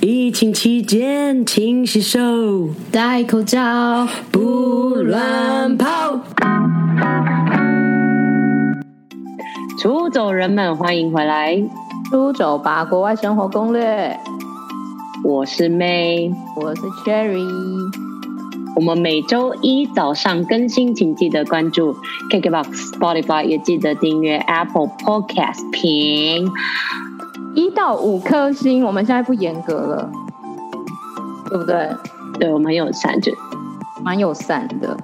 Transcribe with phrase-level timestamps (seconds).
[0.00, 2.20] 疫情期间，勤洗手，
[2.92, 6.20] 戴口罩，不乱跑。
[9.80, 11.60] 出走人们，欢迎回来！
[12.10, 14.16] 出走吧，国外生活攻略。
[15.24, 17.44] 我是 May，我是 Cherry。
[18.76, 21.96] 我们每周一早上更新，请记得关注
[22.30, 26.48] KKBOX、Spotify，也记得订阅 Apple Podcast 评。
[27.54, 30.10] 一到五颗星，我们现在不严格了，
[31.48, 31.88] 对不对？
[32.38, 33.32] 对，我们很友善，就
[34.02, 34.96] 蛮友善的，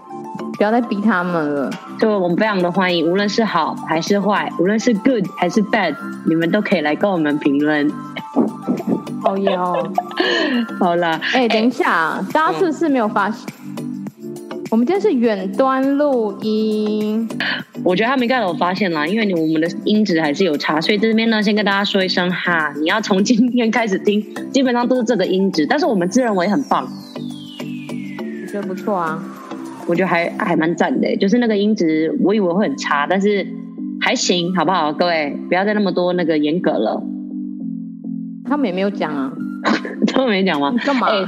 [0.56, 1.70] 不要再逼他们了。
[1.98, 5.94] 就我们非常的欢迎，无论是好还是坏，无论是 good 还是 bad，
[6.26, 7.90] 你们都可以来跟我们评论。
[9.22, 9.88] 好哟，
[10.78, 13.46] 好了，哎、欸，等一下，欸、大家是不是没有发现？
[14.70, 17.28] 我们今天是远端录音，
[17.84, 26.88] 我觉得他们应该有发现啦，因为你我们的音质还是有差，所以这边呢，先跟大家说一声哈，你要从今天开始听，基本上都是这个音质，但是我们自认为很棒，
[28.42, 29.22] 我觉得不错啊，
[29.86, 33.46] 我觉得还还蛮赞的，就是那个音质，我以为会很差，但是
[34.00, 34.92] 还行，好不好？
[34.92, 37.00] 各位不要再那么多那个严格了，
[38.54, 39.32] 他们也没有讲啊，
[40.06, 40.72] 他们没讲吗？
[40.84, 41.08] 干嘛？
[41.08, 41.26] 欸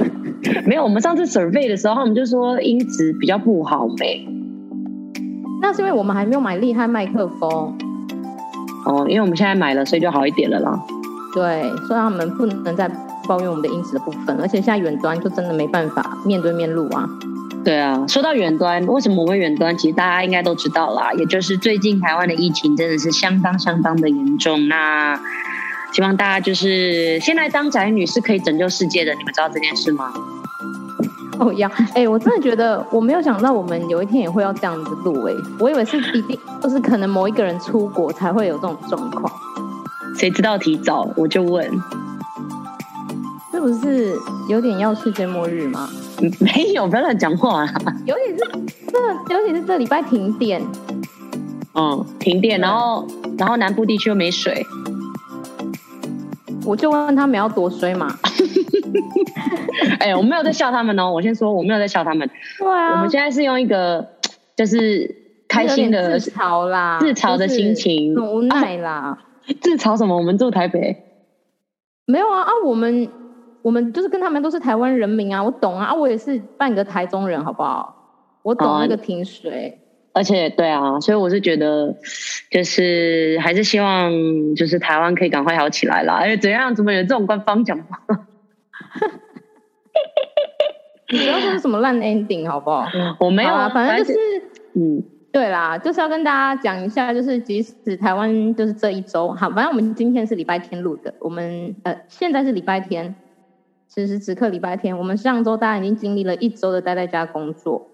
[0.65, 4.25] 没有，我们上次 survey 的时候，他们就说音质比较不好呗。
[5.61, 7.77] 那是因为我们还没有买厉害麦克风。
[8.85, 10.79] 哦，因为我们现在买了，所以就好一点了啦。
[11.33, 12.89] 对，所以他们不能再
[13.27, 17.09] 抱怨我们的音质的部分，而且现在远端就真的没办法面对面录啊。
[17.65, 19.77] 对啊，说到远端，为什么我们远端？
[19.77, 24.69] 其实大家应该都知道啦，也就是最近台湾的疫情真的是相当相当的严重。
[24.69, 25.19] 那
[25.93, 30.13] 希望大家就是现在当宅女是可以拯救世界的，你们知道这件事吗？
[31.39, 39.31] 哦，要哎，我真的觉得我没有想到我们有一天也会要这样子录哎，我以为是一定就是可能某一个人出国才会有这种状况，
[40.17, 41.63] 谁知道提早我就问，
[43.51, 44.15] 是不是
[44.49, 45.87] 有点要世界末日吗？
[46.39, 47.73] 没有，不要乱讲话啊！
[48.05, 48.37] 尤其是
[48.91, 50.59] 这，尤其是这礼拜停电，
[51.75, 54.65] 嗯，停电，然后然后南部地区又没水。
[56.67, 58.07] 我就问他们要多衰嘛？
[59.99, 61.11] 哎、欸，我没有在笑他们哦。
[61.11, 62.29] 我先说，我没有在笑他们。
[62.59, 64.05] 对啊，我们现在是用一个
[64.55, 65.15] 就是
[65.47, 69.17] 开心的自嘲啦，自嘲的心情，很无奈啦、啊。
[69.61, 70.17] 自嘲什么？
[70.17, 71.03] 我们住台北，
[72.05, 72.51] 没有啊啊！
[72.65, 73.07] 我们
[73.61, 75.93] 我们就是跟他们都是台湾人民啊，我懂啊啊！
[75.95, 77.95] 我也是半个台中人，好不好？
[78.43, 79.79] 我懂那个停水。
[79.83, 79.86] 啊
[80.17, 81.95] 而且，对啊，所以我是觉得，
[82.49, 84.11] 就是还是希望，
[84.55, 86.15] 就是台湾可以赶快好起来啦。
[86.15, 86.73] 哎，怎样？
[86.73, 87.99] 怎么有这种官方讲话？
[91.11, 92.87] 你不要说是什么烂 ending 好不好？
[93.21, 94.19] 我没有啊，反正就是，
[94.73, 103.15] 嗯，对啦，就是要跟大家讲一下，就是即使台湾就是这一周，好，反正我们今天是礼拜天录的，我们呃现在是礼拜天，
[103.87, 107.86] 此时此刻礼拜天，我们上周大家已经经历了一周的待在家工作。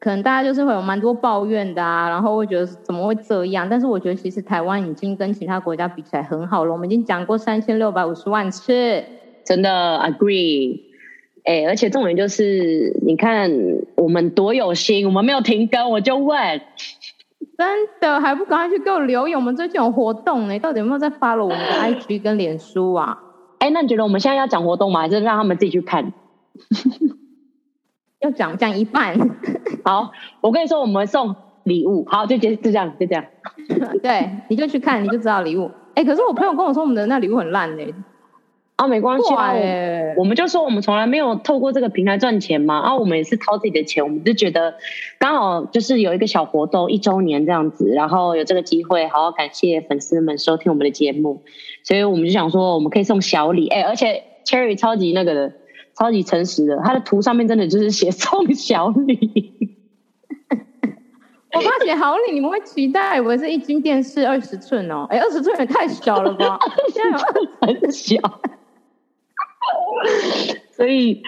[0.00, 3.68] 可能大家就是会有蛮多抱怨的啊，然后会觉得怎么会这样？
[3.68, 6.72] 但是我觉得其实台湾已经跟其他国家比起来很好了。
[6.72, 9.04] 我们已经讲过三千六百五十万次，
[9.44, 10.80] 真的 agree。
[11.44, 13.50] 哎，而且重点就是，你看
[13.96, 16.60] 我们多有心，我们没有停更，我就问，
[17.58, 17.68] 真
[18.00, 19.36] 的还不赶快去给我留言？
[19.38, 23.18] 我们最近有活动呢，到底有没有在 follow 我们的 IG 跟脸书啊？
[23.60, 25.00] 哎，那你觉得我们现在要讲活动吗？
[25.00, 26.14] 还是让他们自己去看？
[28.20, 29.18] 要讲讲一半，
[29.84, 33.24] 好，我跟你说，我们送礼物，好，就结就这样，就这样，
[34.02, 35.70] 对，你就去看，你就知道礼物。
[35.94, 37.84] 哎、欸，可是我朋友跟我说，我们的那礼物很烂呢。
[38.76, 39.52] 啊，没关系啊，
[40.16, 44.74] 我们就说我们从来没有透过这个平台赚钱嘛，啊，我们也是掏自己的钱，我们就觉得
[45.18, 51.42] 刚好就是有一个小活动，一周年这样子，然后有这个机会，好好感谢粉丝们收听我们的节目，
[51.84, 55.52] 所以我们就想说，我们可以送小礼，哎、欸，而且 Cherry 超级那个的。
[56.00, 59.76] 超级诚实的，他的图上面真的就是写送小礼。
[61.52, 66.58] 我怕写好礼，你们会期待，我是一斤电视二十寸哦，哎，二十寸也太小了吧？
[66.88, 67.18] 现在有
[67.60, 68.16] 很小，
[70.70, 71.22] 所以，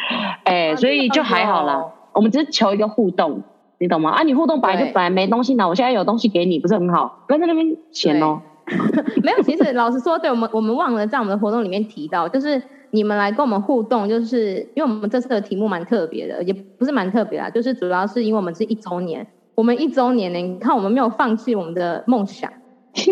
[0.44, 1.84] 哎、欸，所以就还好啦。
[2.14, 3.42] 我们只是求一个互动，
[3.76, 4.12] 你懂吗？
[4.12, 7.24] 啊，你互动本来就本来没东西拿，我现在有东西给你，不是很好？
[7.26, 8.40] 不要在那边嫌哦。
[9.22, 12.62] 没有，其实老实说，对我们我们忘了在我们的活动里面提到，就是。
[12.94, 22.52] 你们来跟我们互动，就是因为我们这次的题目蛮特别的，也不是蛮特别啦，就是主要是因为我们是一周年，我们一周年呢，你看我们没有放弃我们的梦想，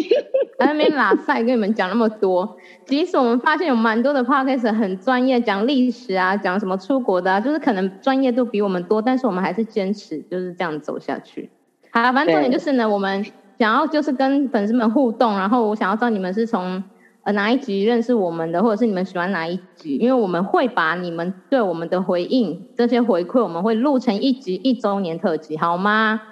[0.60, 11.48] 在那边拉赛跟你们讲那么多，即使我们发现有蛮多的 podcast 很专业，讲历史啊，讲什么出国的啊，就是可能专业度比我们多，但是我们还是坚持就是这样走下去。
[11.90, 13.24] 好，反正重点就是呢，我们
[13.58, 16.84] 想要就是跟粉丝们互动，然后我想要知道你们是从。
[17.24, 26.22] 呃哪一集认识我们的，或者是你们喜欢哪一集，因为我们会把你们对我们的回应这些回馈，我们会录成一集一周年特辑，好吗？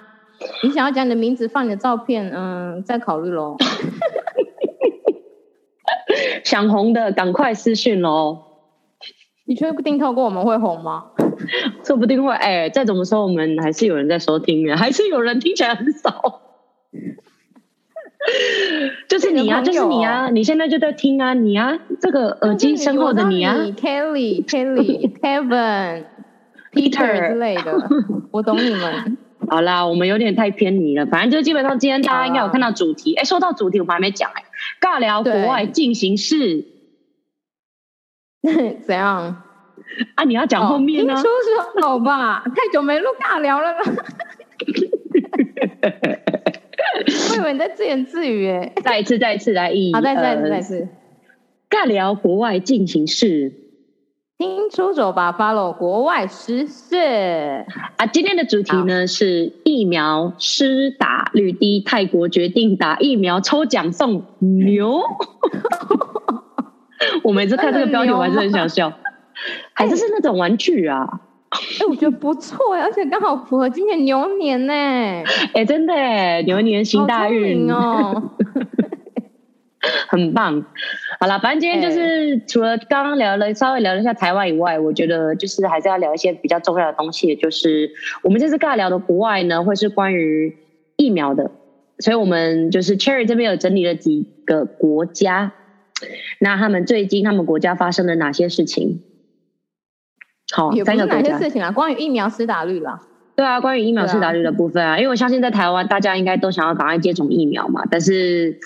[0.63, 3.57] 你想要讲你的名字，放你的照片，嗯，再考虑喽。
[6.43, 8.45] 想红的赶快私讯喽！
[9.45, 11.11] 你确定透过我们会红吗？
[11.83, 12.33] 说不定会。
[12.33, 16.41] 哎、欸，再怎么说，我们还是有人在收听的，还是有人听起来很少。
[19.07, 26.05] 就是你啊，就是你啊，你现在就在听啊，你啊，这个耳机身后的你啊，Kelly、Kelly、 Kevin、
[26.73, 27.89] Peter 之类的，
[28.31, 29.17] 我懂你们。
[29.49, 33.15] 好啦，我们有点太偏离了，反正就基本上今天大家应该有看到主题。
[33.15, 34.45] 哎、uh,，说到主题，我们还没讲哎、欸，
[34.79, 36.65] 尬聊国外进行式，
[38.85, 39.41] 怎样？
[40.15, 41.15] 啊，你要讲后面呢？
[41.15, 43.81] 说说好吧，太久没录尬聊了吧？
[47.31, 48.73] 我以为你在自言自语哎。
[48.83, 50.87] 再一次，再一次来一，好，再再次，再次。
[51.69, 53.53] 尬聊国外进行式，
[54.37, 57.65] 听出走吧，follow 国外时事
[57.97, 58.07] 啊。
[58.07, 65.01] 今天的主题呢是疫苗施打率低，泰国决定打疫苗抽奖送牛。
[67.23, 68.91] 我每次看这个标题，我还是很想笑。
[69.73, 71.21] 还是是那种玩具啊？
[71.49, 74.73] 哎、欸，我觉得不错哎，而且刚好符合今年牛年呢。
[74.73, 75.25] 哎、
[75.55, 78.31] 欸，真的哎，牛年行大运哦，
[80.07, 80.63] 很棒。
[81.19, 81.99] 好了，反正今天就是、
[82.35, 87.91] 欸、除了刚刚聊了稍微聊了一下台湾以外，我觉得就是还是要聊一些比较重要的东西，就是
[88.23, 90.55] 我们这次尬聊的国外呢，会是关于
[90.97, 91.49] 疫苗的，
[91.97, 95.53] 所以我们就是 Cherry 这边有整理了几个国家，
[96.39, 99.01] 那他们最近他们国家发生了哪些事情？
[100.55, 101.71] 好，也不是哪些事情啊？
[101.71, 102.99] 关于疫苗施打率啦。
[103.35, 107.83] 对啊，关于疫苗施打率的部分啊，啊因为我相信在台湾，大家应该都想要赶快接种疫苗嘛。
[107.89, 108.59] 但是，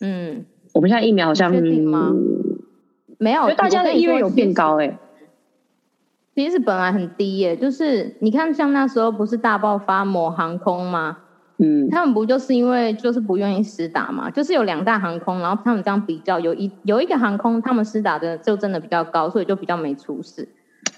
[0.00, 1.50] 嗯，我们现在疫苗好像
[3.18, 4.98] 没有，大家的意愿有变高哎、欸。
[6.36, 11.18] 其实本来很低耶、欸，就是你看，像那时候不是大爆发某航空吗？
[11.58, 14.30] 嗯，他们不就是因为就是不愿意施打嘛？
[14.30, 20.48] 就是有两大航空，然后他们这样比较，有一有一个航空他们施打的就真的比较高，所以就比较没出事。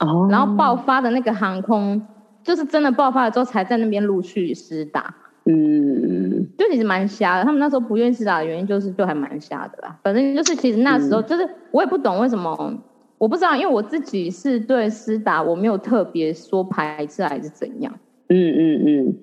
[0.03, 2.01] 哦，然后爆发的那个航空，
[2.43, 5.15] 就是真的爆发了之后，才在那边陆续施打。
[5.45, 7.45] 嗯，就其实蛮瞎的。
[7.45, 9.99] 他们那时候不愿意施打的原因，就是就还蛮瞎的啦。
[10.03, 12.79] 反正就是其实那时候，就是我也不懂为什么，
[13.19, 17.93] 我不知道，因为我自己是对施打我没有特别说排斥还是怎样。
[18.29, 19.17] 嗯嗯嗯，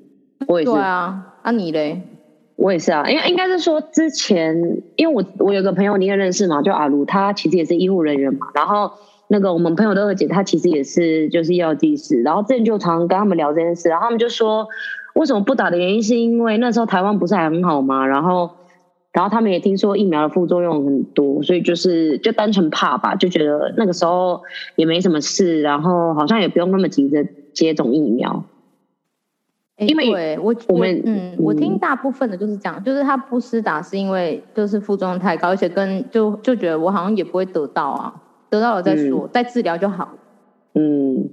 [0.47, 0.71] 我也是。
[0.71, 2.01] 对啊，啊你嘞？
[2.57, 4.53] 我也是啊，因为应该是说之前，
[4.97, 8.91] 因为我我有个朋友你也认识嘛，就阿卢，他其实也是医护人员嘛，然后。
[9.31, 14.67] 那个我们朋友的二姐，她其实也是就是药剂师，然后之前就常常跟他们聊这件事，然后他们就说，
[15.13, 18.07] 为什么不打的原因是因为那时候台湾不是还很好吗？
[18.07, 18.49] 然后，
[19.11, 24.41] 然后他们也听说疫苗的副作用很多，所以就是就单纯怕吧，就觉得那个时候
[24.75, 27.23] 也没什么事，然后好像也不用那么急着
[27.53, 28.43] 接种疫苗。
[29.77, 38.13] 因为对我我们嗯，我听大部分的就是这样，就是他不施打是因为就是副作用太高，而且跟就就觉得我好像也不会得到啊。
[38.49, 40.17] 得到了再说，嗯、再治疗就好。
[40.75, 41.29] 嗯，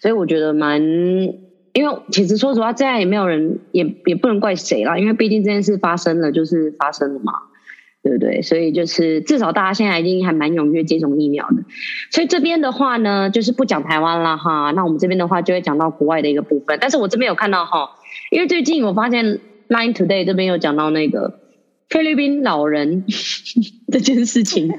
[0.00, 0.82] 所以我觉得蛮，
[1.72, 7.32] 因为其实说实话，这样也没有人，也也不能怪谁啦，因为毕竟这件事发生了，就是发生了嘛，
[8.02, 8.42] 对不对？
[8.42, 11.64] 所以就是至少大家现在已经还蛮踊跃接种疫苗的。
[12.10, 16.78] 所以这边的话呢，就是不讲台湾啦哈，那我们这边的话就会讲到国外的一个部分。
[16.80, 17.90] 但是我这边有看到哈，
[18.30, 21.40] 因为最近我发现 Line Today 这边有讲到那个
[21.88, 23.04] 菲律宾老人
[23.90, 24.72] 这件事情。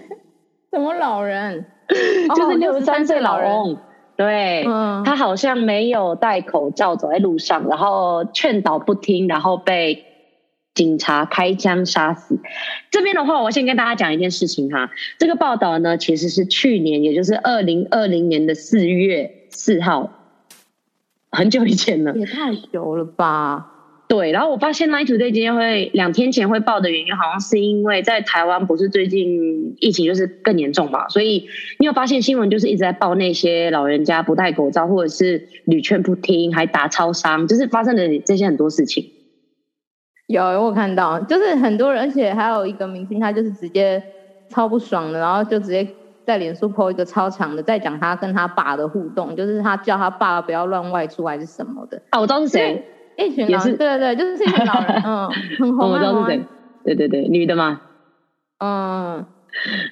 [0.71, 1.65] 什么老人？
[2.35, 3.77] 就是六十三岁老人，
[4.15, 10.05] 对，嗯，他好像没有戴口罩走在路上，然后劝导不听，然后被
[10.75, 12.39] 警察开枪杀死。
[12.91, 20.11] 这边的话，我先跟大家讲一件事情哈，这个报道呢，其实是去年，也就是二零二零年的四月四号，
[21.31, 23.78] 很久以前了，也太久了吧。
[24.09, 31.47] 对，然后我发现 Nine Today 今天会两天前会报的原因，好像是因为在台湾不是最近疫情就是更严重嘛，所以
[31.77, 39.11] 你有发现新闻就是一直在报那些老人家不戴口罩，或者是屡劝不听，还打超商，就是发生的这些很多事情。
[40.25, 44.01] 有，我有看到，就是很多人，而且还有一个明星，他就是直接
[44.49, 45.87] 超不爽的，然后就直接
[46.25, 52.01] 在脸书 po 一个超长的，在讲他跟他爸的互动，就是他叫他爸不要乱外出还是什么的。
[52.09, 52.83] 啊，我知道是谁。
[53.25, 55.91] 一群老人，对对对，就是一群老人，嗯， 很红。
[55.91, 56.45] 我知道是谁，
[56.85, 57.81] 对对对，女的嘛，
[58.59, 59.25] 嗯，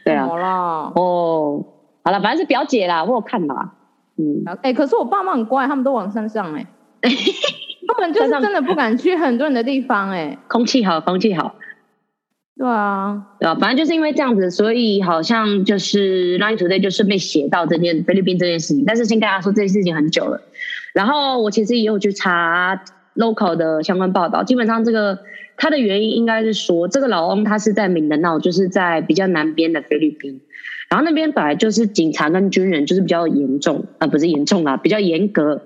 [0.05, 1.65] 对啊，哦，
[2.03, 3.74] 好了，反正是表姐啦，我有看啦，
[4.17, 6.65] 嗯，哎、欸，可是我爸妈很乖，他们都往山上哎、
[7.01, 7.10] 欸，
[7.88, 11.55] 他们就是真的不敢去很多人的地方哎、欸，空气好，空气好，
[12.57, 18.84] 对啊，对啊，反正就是因为这样子，所以好像就是 Line Today 就顺便写到这件菲律宾这件事情。
[18.86, 20.41] 但是先跟大家说，这件事情很久了。
[20.93, 22.81] 然后我其实也有去查
[23.17, 25.19] local 的相关报道，基本上这个
[25.57, 30.41] 它的原因应该是说，这个老翁他是在明德闹，就是在比较南边的菲律宾。
[30.89, 35.63] 然后那边本来就是警察跟军人就是比较严重啊，不是严重啦，比较严格，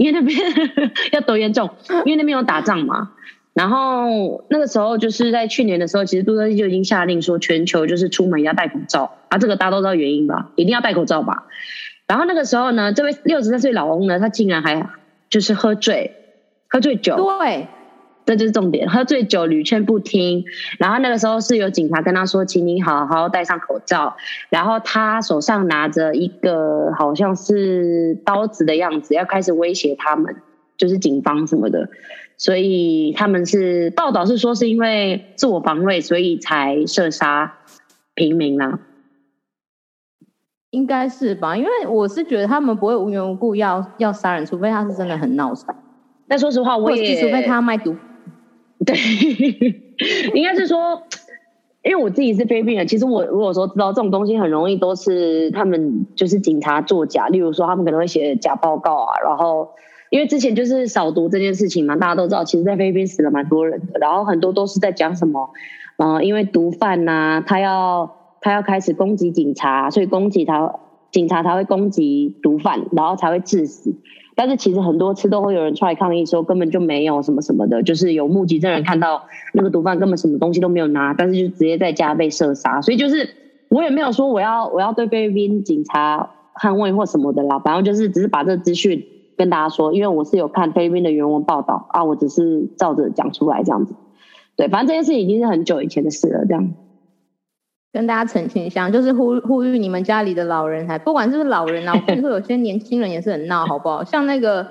[0.00, 0.36] 因为那边
[1.12, 1.70] 要多严重，
[2.04, 3.12] 因为那边有打仗嘛。
[3.52, 10.50] 然后那个时候就是在去年的时候，其实杜特蒂就已经下令说，全球就是出门要戴口罩啊，这个大家都知道原因吧？
[10.56, 11.44] 一定要戴口罩吧。
[12.08, 14.90] 然后那个时候呢，这位六十三岁老翁呢，他竟然还
[15.30, 16.23] 就是喝醉，
[16.74, 17.16] 喝醉酒。
[17.38, 17.68] 对，
[18.26, 20.44] 这就是重点，喝醉酒屡劝不听。
[20.80, 24.16] 然后那个时候是有警察跟他说，请你好好戴上口罩。
[24.48, 30.34] 然后他手上拿着一个好像是刀子的样子，要开始威胁他们，
[30.76, 31.88] 就是警方什么的。
[32.36, 37.58] 所以他们是报道是说是因为自我防卫，所以才射杀
[38.14, 38.78] 平民啦、啊，
[40.70, 41.56] 应该是吧？
[41.56, 45.64] 因为我是觉得他们不会无缘无故要要杀人，除非他是真的很闹事。
[46.28, 47.96] 但说实话，我也除非他卖毒。
[48.84, 48.96] 对，
[50.34, 51.02] 应该是说，
[51.82, 59.70] 因为我自己是菲律宾人，其实我如果说知道这种东西很容易都是他们就是警察作假，例如说他们可能会写假报告啊，然后。
[60.10, 63.98] 因为之前就是扫毒这件事情嘛，大家都知道，其实，在菲律宾死了蛮多人的。
[63.98, 65.50] 然后很多都是在讲什么，
[65.96, 70.78] 呃，因为毒贩呐、啊，他要他要开始攻击警察，所以攻击他，
[71.10, 73.92] 警察才会攻击毒贩，然后才会致死。
[74.34, 82.80] 但是其实很多次都会有人出来抗议说，根本就没有什么什么的，就是有目击证人看到那个毒贩根本什么东西都没有拿，但是就直接在家被射杀。
[82.80, 83.30] 所以就是
[83.68, 89.06] 我也没有说我要我要对菲律宾警察捍卫或什么的啦，反正就是只是把这资讯。
[89.36, 93.92] 跟大家说，因为我是有看菲律宾的原文报道啊，我只是照着讲出来这样子。
[94.54, 96.46] 对，反正这件事已经是很久以前的事了。
[96.46, 96.70] 这样
[97.94, 104.02] 跟大家澄清一下，就是呼呼吁你们家里的老人，还不管是不是老人啊，我跟你说，有些年轻人也是很闹，好不好？
[104.02, 104.66] 像那个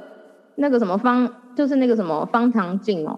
[0.55, 3.17] 那个什么方，就是那个什么方唐镜哦，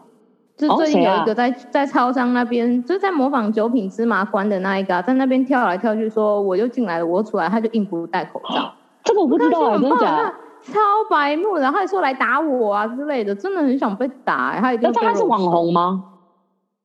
[0.55, 8.71] 就最近有一个在、哦啊、在超商那边，就是在模仿九品芝麻官的那一个，在那边跳来跳去，说我就进来了，我出来，他就硬不戴口罩。
[9.03, 10.33] 这个我不知道，真的假的？
[10.61, 14.61] 超白目，然后还说来打我啊之类的，真的很想被打、欸。
[14.61, 16.03] 他一定他是网红吗？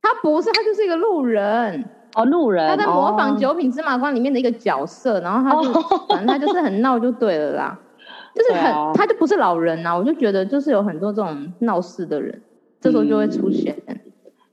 [0.02, 2.68] 他不是，他就是一个路人哦，路人。
[2.68, 7.78] 他在模仿《九品芝麻官》里面的一个角色，哦、然后他就、哦、反正他就是很闹就对了啦，
[8.34, 12.42] 就是很、啊、他就不是老人啊，我就觉得就是有很多这种闹事的人，
[12.80, 13.76] 这时候就会出现。
[13.86, 13.98] 嗯、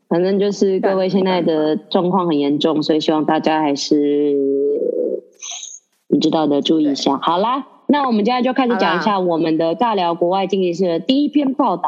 [0.09, 3.95] 反正就是各位现在的状况很严重，所以希望大家还是
[6.07, 7.17] 你知道的注意一下。
[7.21, 7.67] 好啦。
[7.89, 11.87] 那我们接下来就开始讲一下我们的尬聊国外经济室的第一篇报道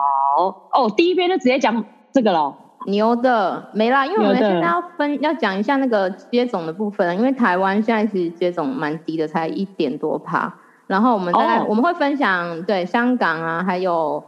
[0.73, 1.83] 哦，第一篇就直接讲
[2.13, 2.55] 这个了，
[2.89, 10.53] 牛的没啦，因为我们现在要分要讲一下那个接种的部分，因为台湾现在其实接种蛮低的，才一点多趴，
[10.87, 14.23] 然后我们再、哦、我们会分享对香港啊，还有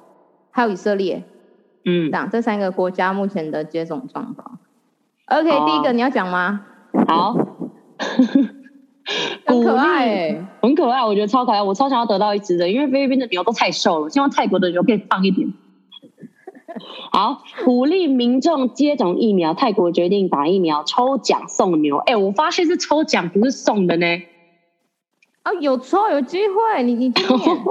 [0.51, 1.23] 还有以色列，
[1.85, 4.59] 嗯，这样这三个国家目前的接种状况。
[5.27, 6.61] OK，、哦、第一个你要讲吗？
[7.07, 7.35] 好。
[9.45, 15.51] 很可爱、欸，很可爱，我觉得超可爱，我超想要得到一只的，因为菲律宾的牛都太瘦了，希望泰国的牛可以胖一点。
[17.11, 21.97] 好，鼓励民众接种疫苗，泰国决定打疫苗抽奖送牛。
[21.97, 24.05] 哎、欸，我发现是抽奖，不是送的呢。
[25.43, 27.11] 啊，有抽有机会，你你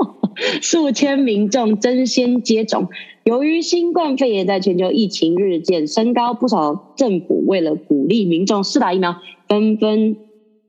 [0.63, 2.89] 数千民众争先接种，
[3.25, 9.17] 由于新冠肺炎在全球疫情日渐升高，不少政府为了鼓励民众试打疫苗，
[9.49, 10.17] 纷纷。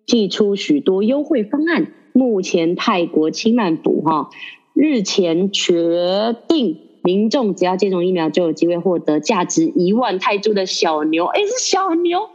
[0.07, 1.93] 寄出许多优惠方案。
[2.11, 4.29] 目前泰国清迈府哈
[4.73, 11.25] 日前决定，民众只要接种疫苗就有机会获得价值一万泰铢的小牛。
[11.25, 12.29] 哎，是小牛，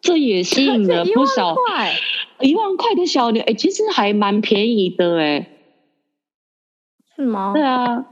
[0.00, 1.54] 这也吸引了 不少
[2.40, 3.42] 一万块的小牛。
[3.42, 5.48] 哎，其实还蛮便宜的哎，
[7.16, 7.52] 是吗？
[7.54, 8.06] 对啊，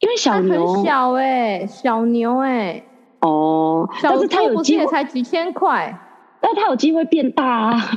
[0.00, 2.84] 因为小牛很小哎，小牛哎，
[3.20, 6.00] 哦，但是它有机会才几千块。
[6.40, 7.90] 但它有机会变大啊！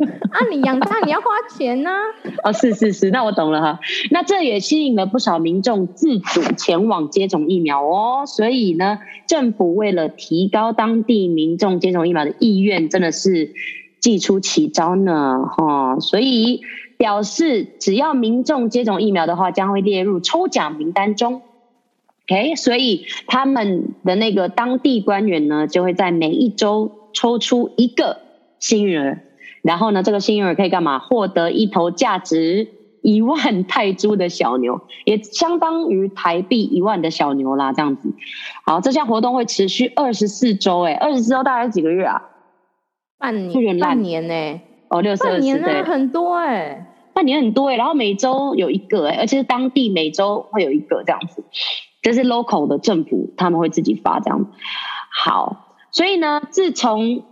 [0.32, 2.00] 啊，你养大你要花钱呢、啊。
[2.44, 3.80] 哦，是是是，那我懂了哈。
[4.10, 8.24] 那这也吸引了不少民众自主前往接种疫苗哦。
[8.26, 13.52] 所以呢，政府为了提高当地民众接种疫苗的意愿，真的是
[14.00, 15.98] 祭出奇招呢哈。
[16.00, 16.62] 所以
[16.96, 21.42] 表示，只要民众接种疫苗的话，将会列入抽奖名单中。
[22.28, 26.92] OK，所以他们的那个当地官员呢，就会在每一周。
[27.12, 28.18] 抽出一个
[28.60, 29.24] 幸运儿，
[29.62, 30.98] 然后呢，这个幸运儿可以干嘛？
[30.98, 32.68] 获得一头价值
[33.02, 38.12] 一万 泰铢的小牛，也相当于台币一万的小牛啦，这样子。
[38.64, 42.22] 好，这项活动会持续二十四周，哎，二十四周大概几个月啊？
[43.18, 44.60] 半年，半年呢、欸？
[44.88, 51.44] 哦，六十二年呢，很多哎、欸，半年很多哎、欸，然后每周有一个哎、欸，而且是当地每周会有一个这样子，
[52.02, 54.50] 这是 local 的政府他们会自己发这样子。
[55.12, 57.22] 好，所以呢，自从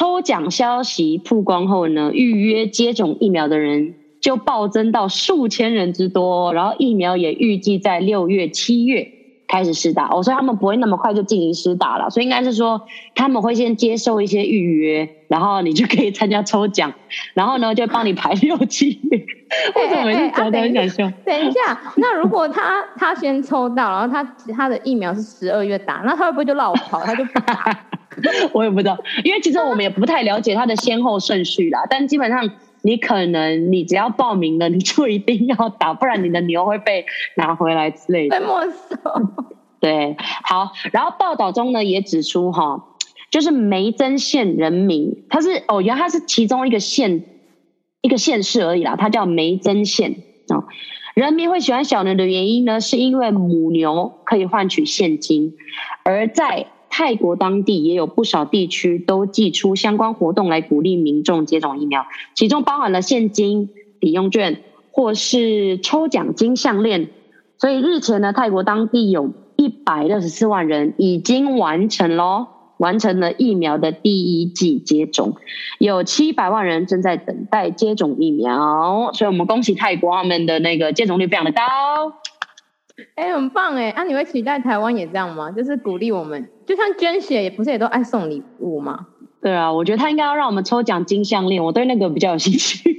[0.00, 9.06] 抽奖消息曝光后呢，预约接种疫苗的人就暴增到数千人之多，然后疫苗也预计在六月、七月
[9.46, 12.80] 开始施打哦，所以他们不会那么快就进行施打了，所以应该是说
[13.14, 16.90] 他们会先接受一些预约，然后你就可以参加抽奖，
[17.34, 19.22] 然后呢就帮你排六七月。
[19.76, 21.12] 我怎么每次讲都很想笑？
[21.26, 24.24] 等一下，那如果他他先抽到，然后他
[24.56, 27.02] 他的疫苗是十二月打，那他会不会就落跑？
[27.04, 27.78] 他就不打？
[28.52, 31.86] 我也不知道，因为其实我们也不太了解它的先后顺序啦。
[31.88, 32.50] 但基本上，
[32.82, 38.38] 你可能你只要报名了，你就一定要打，不然你的牛会被拿回来之类的。
[38.38, 38.96] 被没收。
[39.80, 40.72] 对，好。
[40.92, 42.84] 然后报道中呢也指出哈，
[43.30, 47.24] 就是梅曾县人民，它是哦，原来它是其中一个县
[48.02, 50.16] 一个县市而已啦，它叫梅曾县
[50.48, 50.64] 哦。
[51.14, 55.54] 人民会喜欢小牛的原因呢，是因为母牛可以换取现金，
[56.02, 56.66] 而在。
[56.90, 62.04] 泰国当地也有不少地区都祭出相关活动来鼓励民众接种疫苗，
[62.34, 63.70] 其中包含了现金
[64.00, 67.08] 抵用券或是抽奖金项链。
[67.58, 75.36] 所以日前呢，泰国当地有一百六十四万人已经完成咯，完成了疫苗的第一剂接种，
[75.78, 79.12] 有七百万人正在等待接种疫苗。
[79.12, 81.62] 所以我们恭喜泰国他们的那个接种率非常的高。
[83.14, 83.90] 哎、很棒哎！
[83.90, 85.50] 啊，你会期待台湾也这样吗？
[85.50, 89.08] 就是鼓励我们，就像捐血，也不是也都爱送礼物吗？
[89.42, 92.96] 对啊，我觉得他应该要让我们抽奖金项链，我对那个比较有兴趣。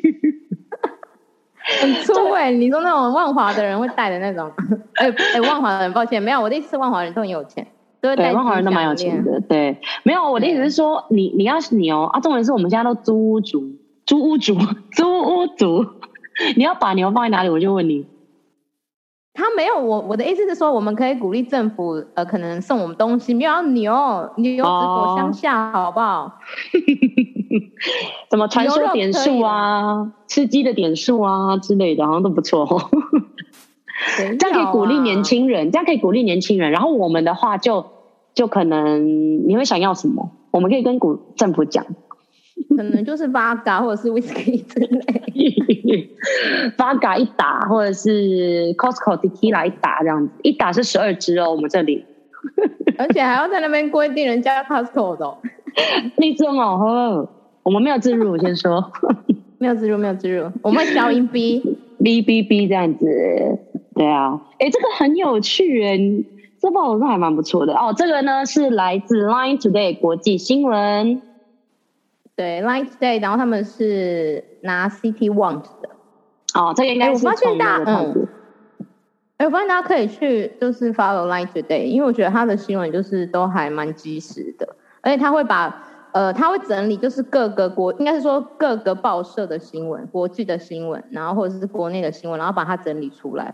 [1.79, 2.51] 很粗哎！
[2.51, 4.51] 你说那种万华的人会戴的那种？
[4.95, 7.65] 哎 哎、欸欸，万华的人，抱歉，没有，我的意思是万华人都很有钱，
[8.01, 8.33] 都会戴。
[8.33, 13.63] 万华人都蛮有钱的，对，没有，我的意思是说，你你要是你哦啊，重点是我们现在都租屋族，
[14.05, 14.57] 租屋族，
[14.91, 15.85] 租屋族，
[16.57, 17.49] 你要把牛放在哪里？
[17.49, 18.05] 我就问你。
[19.33, 23.93] 他没有我，我的意思是说，我们可以鼓励政府，呃，可能送我们东西，没有牛，
[24.37, 26.39] 牛只裹乡下，好不好？
[28.29, 32.65] 怎么传说点数啊，吃鸡的点数啊之类的，好像都不错。
[32.65, 32.89] 啊、
[34.37, 36.71] 这样可以鼓励年轻人，这样可以鼓励年轻人。
[36.71, 37.91] 然后我们的话就，就
[38.33, 41.85] 就可能你会想要什么，我们可以跟古政府讲。
[42.75, 46.09] 可能就是八嘎或者是 whisky 之类，
[46.77, 52.05] 八嘎一打，或者是 Costco Tequila 一打这样子，一打是十二支哦，我们这里，
[52.97, 55.37] 而且还要在那边规定人家 Costco 的，
[56.17, 57.29] 你这么喝，
[57.63, 58.91] 我们没有自入，我先说，
[59.59, 61.61] 没有自入，没有自入，我们小音 B
[62.01, 63.05] B B B 这样子，
[63.95, 65.97] 对啊，哎，这个很有趣哎，
[66.59, 67.73] 这报道还蛮不错的。
[67.73, 71.21] 哦，这个呢是来自 Line Today 国际新闻。
[72.41, 75.89] 对，Line Today，然后他们是拿 City Want 的。
[76.55, 77.13] 哦，这个应该是。
[77.13, 78.27] 我发现大家，嗯，
[79.37, 93.53] 哎，我发现大家可以去就是 follow Line Today，因为我觉得他的新闻就是都还蛮及时的，而且他会把呃，他会整理就是各个国，应该是说各个报社的新闻、国际的新闻，然后或者是国内的新闻，然后把它整理出来。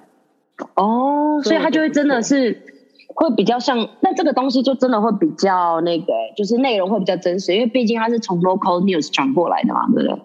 [0.76, 2.76] 哦，所以他就会真的是。
[3.17, 10.21] 会比较像，那这个东西就真的会比较那个，就是内容会比较真实，因为毕竟它是从 local news 传过来的嘛，对不对？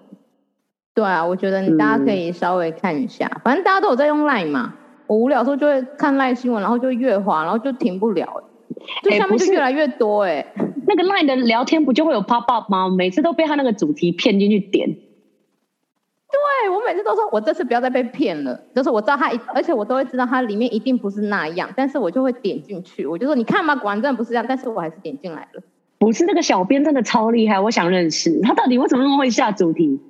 [0.94, 4.74] 对啊，我觉得你大家可以稍微看一下，嗯、反正大家都有在用 Line 嘛。
[5.06, 8.44] 我无聊的时候就会看 Line 新闻，然后就越滑，然后就停不了，
[9.02, 10.46] 就下面就越来越多哎、欸。
[10.86, 12.90] 那个 Line 的聊天不就会有 pop up 吗？
[12.90, 14.98] 每次都被他那个主题骗进去点。
[16.32, 18.58] 对，我每次都说，我这次不要再被骗了。
[18.74, 23.06] 就是我知道他一，而且我都会知道他里面一定不是那样，但是我就会点进去。
[23.06, 25.62] 我就说，你看嘛，果然真的不是这样，但是我还是点进来了。
[25.98, 30.00] 不是那个小编真的超厉害，我想认识他到底为什么那么会下主题？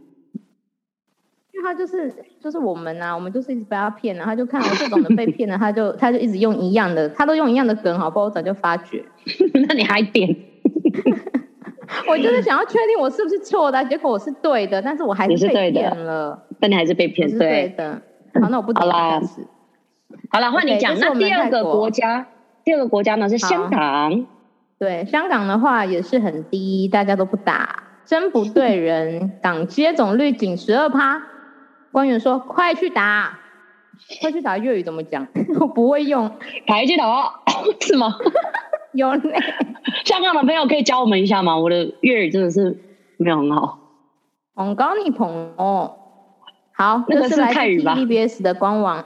[1.52, 8.26] 因为他就是就是我们啊，我们就是一直被他骗啊，他就看我这种的被骗了，他就 他就一直用一样的，他都用一样的梗，好不好？
[8.26, 9.04] 我早就发觉。
[9.68, 10.34] 那你还点？
[12.08, 16.46] 我就是想要确定我是不是错的，结果我是对的，但是我还是被骗了。
[16.60, 18.00] 但你还是被骗，是对的。
[18.40, 19.20] 好，那我不点了。
[20.30, 20.98] 好了，换你讲。
[20.98, 22.26] 那第二个国家，
[22.64, 24.26] 第二个国家呢是香港。
[24.78, 29.38] 对，香港的话也是很低，大家都不打，真不对人。
[29.42, 31.22] 港接种率仅十二趴。
[31.92, 33.38] 官员说：“快去打，
[34.20, 35.28] 快去打。”粤语怎么讲？
[35.60, 36.30] 我不会用。
[36.66, 37.04] 快去打，
[37.80, 38.16] 是吗？
[38.92, 39.22] 有呢。
[40.04, 41.58] 香港的朋友可以教我们一下吗？
[41.58, 42.78] 我的粤语真的是
[43.16, 43.78] 没有很好。
[44.54, 45.96] 红高你捧哦。
[46.74, 49.04] 好，那个是泰语吧？TVBS 的官网。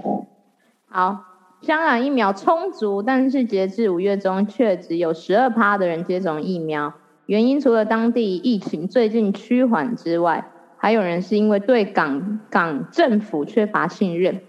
[0.88, 1.24] 好，
[1.60, 6.94] 香港疫苗充足，但是截至五月中却只有十二趴的人接种疫苗。
[7.26, 14.40] 原因除了当地疫情最近趋缓之外，还有人是因为对港港政府缺乏信任。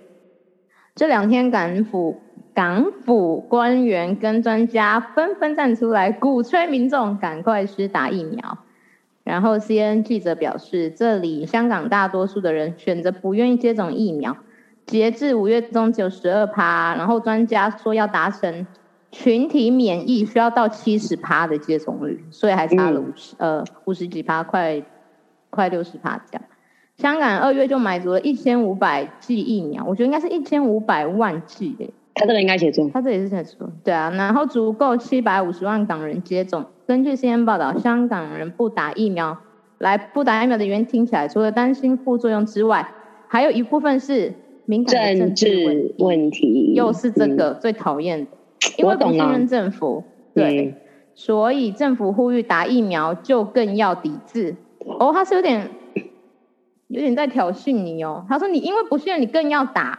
[0.96, 2.22] 这两天港府
[2.60, 8.58] 港府官员跟专家纷纷站出来鼓吹民众赶快施打疫苗。
[9.24, 14.36] 然后 CNN 记者表示，这里香港大多数的人选择不愿意接种疫苗。
[14.86, 18.68] 截至五月中只有十二趴，然后专家说要达成
[19.10, 24.84] 群体免疫需要到七十趴的接种率，所以还差了五十、嗯、呃五十几趴，快
[25.50, 26.44] 快六十趴这样。
[26.98, 31.94] 香港二月就买足了一千五百剂疫苗，我觉得应该是一千五百万剂诶。
[32.20, 36.66] 他这个应该写错，他这里是写错，对啊，然后足够七百五十万港人接种。
[36.86, 39.38] 根据 CNN 报道，香港人不打疫苗，
[39.78, 42.92] 来不打疫苗的原因听起来，除了担心副作用之外，
[43.28, 44.34] 还有一部分是。
[44.66, 50.04] 敏感政治问题，又是这个最讨厌的，嗯、因为不信任政府，
[50.36, 50.76] 对、嗯，
[51.16, 54.56] 所以政府呼吁打疫苗就更要抵制。
[54.86, 55.68] 哦，他是有点
[56.88, 58.24] 有点在挑衅你哦。
[58.30, 59.98] 他说你因为不信任，你更要打，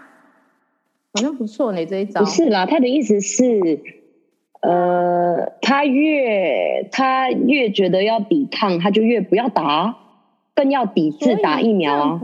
[1.12, 2.20] 好像不错呢这一招。
[2.20, 3.80] 不是啦，他的意思是，
[4.60, 9.96] 呃，他越他越觉得要抵抗，他就越不要打，
[10.54, 12.20] 更要抵制打疫苗啊。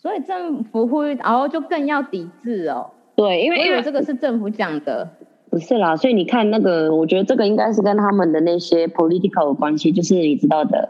[0.00, 2.90] 所以政府呼吁，然后就更要抵制哦。
[3.16, 5.10] 对，因为因为这个是政府讲的，
[5.50, 5.96] 不是啦。
[5.96, 10.88] 所以你看那个，我觉得这个应该是跟他们的那些 political 有关系，就是你知道的，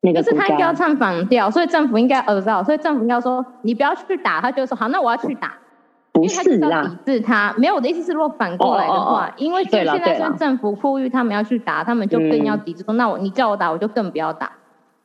[0.00, 0.22] 那个。
[0.22, 5.54] 就是他应该要唱反调，所以政府应该耳道，所以政府应该说你不要去打，他就说好，那我要去打。
[6.10, 7.54] 不是啦，抵制他。
[7.56, 12.82] 没有，我的意思是，如果反过来的话，哦哦哦因为现在是政府呼吁他们要去打，他们就更要抵制。
[12.82, 14.50] 说、嗯、那我你叫我打，我就更不要打。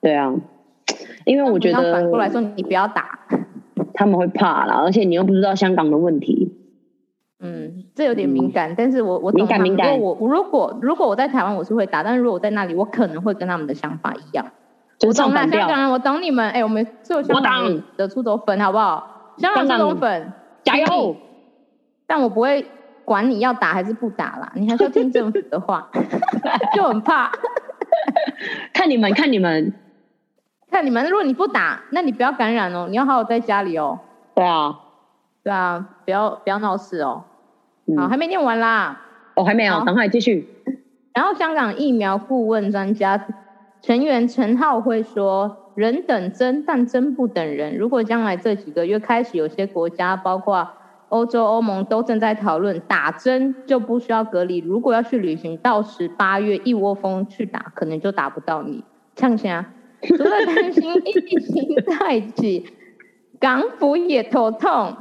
[0.01, 0.33] 对啊。
[1.25, 3.19] 因为我觉得反过来说，你不要打，
[3.93, 6.51] 他们会怕啦，而且你又不知道香港的问题。
[7.39, 9.41] 嗯，这有点敏感，嗯、但是我我懂。
[9.41, 9.99] 敏感敏感。
[9.99, 14.47] 我如果如果我在台湾，我是会打，但是如果我在那里，我可能会跟他们的想法一样。
[15.03, 16.45] 就是、我懂啦，香港人，我懂你们。
[16.49, 19.33] 哎、欸，我们是有香港的出走粉，好不好？
[19.37, 20.31] 香港出走粉，
[20.63, 21.15] 加油！
[22.07, 22.65] 但我不会
[23.03, 25.89] 管你要打还是不打啦，你还是要听政府的话，
[26.75, 27.31] 就很怕。
[28.73, 29.73] 看你们，看你们。
[30.71, 33.99] 看你们，如果你不打，那你不要感染哦，你要好好在家里哦。
[34.33, 34.79] 对啊，
[35.43, 37.25] 对啊，不要不要闹事哦。
[37.85, 39.01] 嗯、好，还没念完啦。
[39.35, 40.49] 哦，还没有，赶快继续。
[41.13, 43.23] 然后，香港疫苗顾问专家
[43.83, 47.77] 成员陈浩辉说：“人等针，但针不等人。
[47.77, 50.65] 如果将来这几个月开始，有些国家，包括
[51.09, 54.59] 欧洲、欧盟，都正在讨论打针就不需要隔离。
[54.59, 58.81] 如果要去旅行，到时八月一窝蜂去打，可能就打不到你。
[59.17, 59.65] 呛声。”
[60.01, 62.65] 除了担心疫情再起，
[63.37, 64.95] 港府也头痛，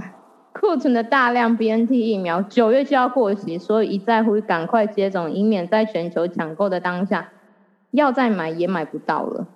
[0.52, 7.28] 库存的大量 BNT 疫苗九月就要过期，所以一再呼吁赶快接种，以免在全球抢购的当下，
[7.92, 9.46] 要再买也买不到了。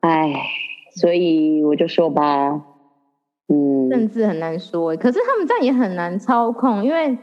[0.00, 0.34] 哎，
[0.96, 2.60] 所以我就说吧，
[3.48, 7.16] 嗯，甚至很难说，可是他们这样也很难操控，因为。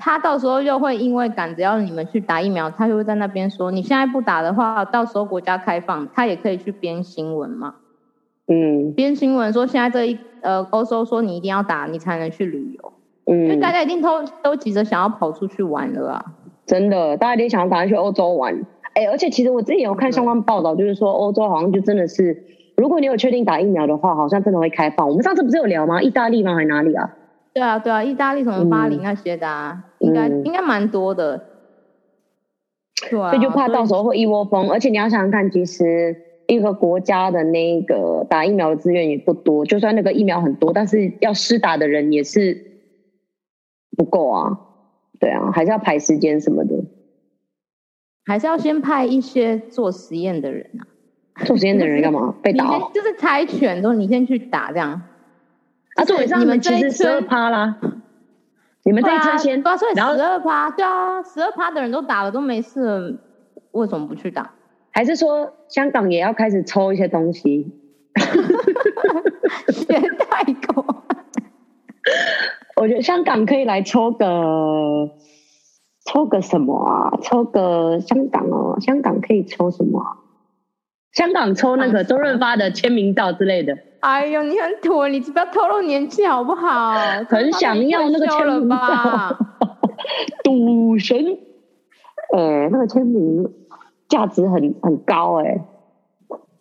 [0.00, 7.74] 他到时候又会因为赶着要你们去打疫苗，他就会在那边说：“你现在不打的话，到时候国家开放，他也可以去编新闻嘛。”
[8.46, 12.92] 嗯，编新闻说现在这一呃欧洲说你一定要打，你才能去旅游。
[13.26, 16.24] 嗯，因为大家一定都都急着想要跑出去玩了啊！
[16.64, 18.54] 真的，大家一定想要赶快去欧洲玩。
[18.98, 22.42] 哎，而且其实我之前有看相关报道，就是说欧洲好像就真的是，
[22.76, 25.08] 如果你有确定打疫苗的话，好像真的会开放。
[25.08, 26.02] 我们上次不是有聊吗？
[26.02, 26.56] 意大利吗？
[26.56, 27.14] 还是哪里啊？
[27.54, 31.44] 对啊，对啊，意大利什么巴黎那些的啊，嗯、应该、嗯、应该蛮多的。
[33.08, 36.16] 对啊，所以就怕到时候会一窝蜂，而且你要想想看，其实
[36.48, 42.80] 一个国家的那个打疫苗的资源也不多，就算那个疫苗很多，但是要施打的人也是
[43.96, 44.58] 不够啊。
[45.20, 46.74] 对啊，还是要排时间什么的，
[48.28, 50.84] 还是要先派一些做实验的人啊。
[51.44, 52.34] 做实验的人干嘛？
[52.42, 52.90] 被打、哦？
[52.94, 54.90] 就是猜拳，说你先去打这样。
[55.94, 57.76] 啊，对，你们其实十二趴啦，
[58.84, 63.14] 你们这一圈先，对啊，所以十二趴，对啊，十二趴的人都打了都没事了，
[63.72, 64.52] 为什么不去打？
[64.90, 67.72] 还是说香港也要开始抽一些东西？
[69.72, 70.84] 学太多。
[72.80, 75.10] 我觉得香港可以来抽个，
[76.10, 77.12] 抽个什么啊？
[77.22, 80.16] 抽个香港哦，香港可以抽什么啊？
[81.12, 83.76] 香港抽那个周润发的签名照之类的。
[84.00, 86.94] 哎呦，你很土，你不要透露年纪好不好？
[87.28, 89.36] 很想要那个签名照。
[90.44, 91.18] 赌神，
[92.34, 93.52] 哎、欸，那个签名
[94.08, 95.64] 价值很很高哎、欸。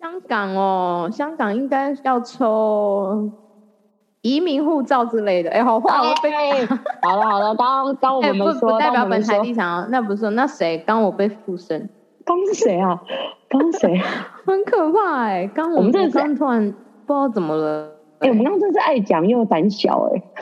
[0.01, 3.31] 香港哦，香港应该要抽
[4.27, 5.49] 移民护照之类的。
[5.51, 6.29] 哎，好话我被。
[7.01, 9.87] 好了好了，刚刚我们说，不代表本台立场哦。
[9.89, 10.77] 那不是，那谁？
[10.85, 11.89] 刚我被附身。
[12.25, 13.01] 刚是谁啊？
[13.47, 13.97] 刚谁？
[14.45, 15.49] 很可怕哎！
[15.53, 16.73] 刚我们这刚突然
[17.05, 17.89] 不知道怎么了。
[18.19, 20.21] 哎，我们刚刚真是爱讲又胆小哎。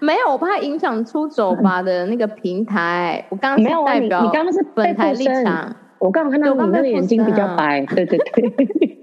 [0.00, 3.26] 没有，我怕影响出走吧的那个平台。
[3.30, 5.74] 我刚刚没有代表，你刚刚是本台立场。
[5.98, 8.98] 我刚刚看到你那个眼睛比较白，对对对，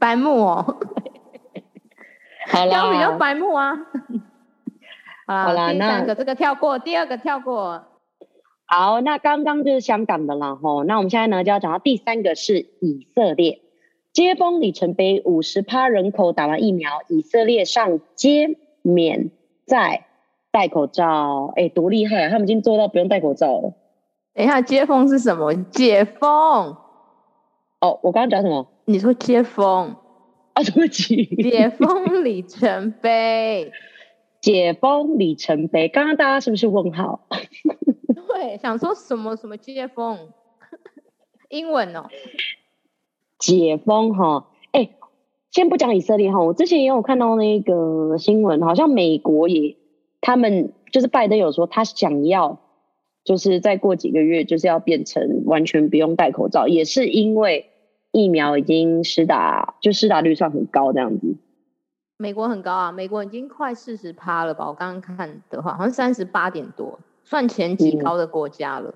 [0.00, 0.76] 白目哦。
[2.48, 3.74] 好了，刚比较白目啊。
[5.26, 7.82] 好了，第三个这个跳过，第二个跳过。
[8.66, 10.84] 好，那刚刚就是香港的啦吼。
[10.84, 13.60] 那我们现在呢就要讲到第三个是以色列，
[14.12, 19.30] 接风里程碑，五十趴人口打完疫苗，以色列上街免
[19.66, 20.04] 再
[20.52, 21.52] 戴口罩。
[21.56, 22.30] 哎，多厉害啊！
[22.30, 23.72] 他们已经做到不用戴口罩了。
[24.34, 25.54] 等一下，接风是什么？
[25.54, 26.76] 解封。
[27.80, 28.68] 哦，我刚刚讲什么？
[28.84, 29.96] 你说接风
[30.56, 30.62] 啊？
[30.62, 33.70] 对不起，解封里程碑，
[34.40, 35.88] 解封里程碑。
[35.88, 37.28] 刚刚大家是不是问号？
[38.28, 40.30] 对，想说什么什么接风？
[41.50, 42.06] 英文哦。
[43.38, 44.90] 解封哈，哎，
[45.50, 49.76] 先不讲以色列哈，我之前也有看到那个新闻，好像美国也，
[50.22, 52.62] 他们就是拜登有说他想要。
[53.24, 57.72] 就是再过几个月，就是要变成完全不用戴口罩，也是因为
[58.16, 61.36] 疫苗已经施打，就施打率算很高这样子。
[62.16, 64.66] 美国很高啊，美国已经快四十趴了吧？
[64.68, 68.94] 我刚刚看的话，好像三十八点多，算前几高的国家了。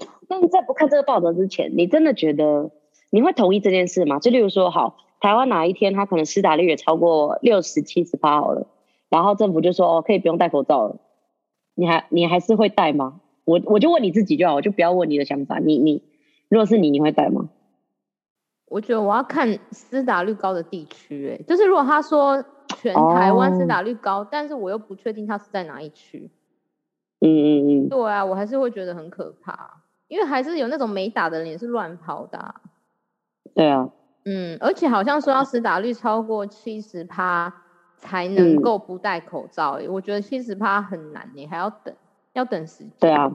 [0.00, 0.08] 嗯。
[0.28, 2.70] 但是在不看这个报道之前，你真的觉得
[3.08, 4.18] 你会同意这件事吗？
[4.18, 8.66] 就例如说，好，台湾哪一天他可能施打率也超过六十七十趴好了，
[9.08, 10.96] 然后政府就说哦，可以不用戴口罩了。
[11.74, 13.22] 你还你还是会戴吗？
[13.46, 15.58] 我我就问你自己就好，我就不要问你的想法。
[15.58, 16.02] 你你
[16.50, 17.48] 如果是你，你会戴吗？
[18.74, 22.44] 我觉得我要看施打率高的地区，哎，就是如果他说
[22.76, 26.28] 全台湾施打率高，哦，但是我又不确定他是在哪一区。
[27.20, 27.88] 嗯嗯嗯。
[27.88, 32.54] 对啊，我还是会觉得很可怕，因为还是有那种没打的人也是乱跑的啊。
[33.54, 33.88] 对啊。
[34.24, 37.54] 嗯，而且好像说要施打率超过七十趴。
[37.96, 41.94] 才能够不戴口罩，嗯，我觉得七十趴很难，你还要等，
[42.34, 42.92] 要等时间。
[43.00, 43.32] 对啊，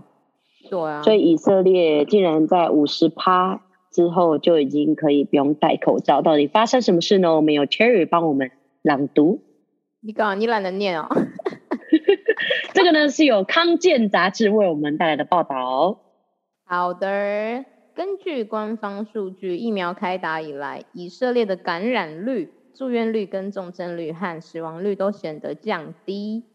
[0.69, 1.02] 对啊。
[1.02, 7.36] 所以以色列竟然在五十趴之后就已经可以不用戴口罩，到底发生什么事呢？
[7.36, 9.41] 我们有 Cherry 帮我们朗读。
[10.02, 11.08] 你搞，你懒得念哦。
[12.73, 15.99] 这个呢是有康健杂志为我们带来的报道。
[16.63, 22.54] 好的，根据官方数据，疫苗开打以来，以色列的感染率。
[22.75, 26.45] 住院率跟重症率和死亡率都显得降低。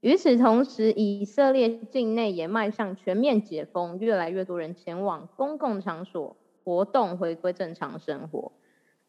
[0.00, 8.52] 与此同时，以色列境内也迈向全面解封，越来越多人前往公共场所活动，回归正常生活。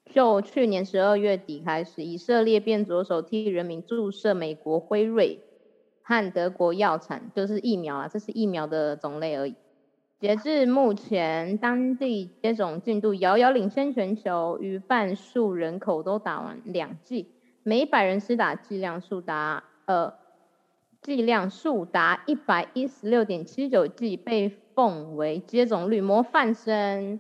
[0.06, 5.40] 就去年十二月底开始，以色列便着手替人民注射美国辉瑞
[6.02, 9.56] 和德国药厂，就是疫苗啊，这是疫苗的种类而已。
[10.20, 17.28] 截至目前，当地接种进度遥遥领先全球，逾半数人口都打完两剂，
[17.64, 20.14] 每百人施打剂量数达呃
[21.02, 27.20] 剂量数达一百一十六点七九剂，被奉为接种率模范生。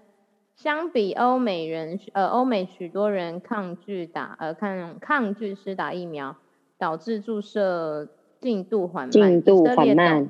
[0.62, 6.36] 相比欧美人呃欧美许多人抗拒打呃抗抗拒施打疫苗，
[6.78, 8.08] 导致注射
[8.40, 9.12] 进度缓慢。
[9.12, 10.30] 进度缓慢。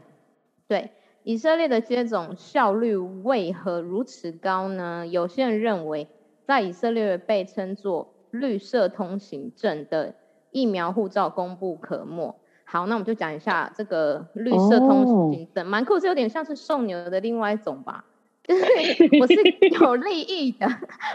[0.69, 0.91] 对。
[1.23, 5.05] 以色列的接种效率为何如此高呢？
[5.05, 6.07] 有些人认为，
[6.45, 10.15] 在以色列被称作“绿色通行证”的
[10.51, 12.33] 疫苗护照功不可没。
[12.63, 15.87] 好，那我们就讲一下这个绿色通行证，蛮、oh.
[15.89, 18.05] 酷，是有点像是送牛的另外一种吧？
[18.47, 18.63] 就是
[19.19, 19.35] 我是
[19.69, 20.67] 有利益的，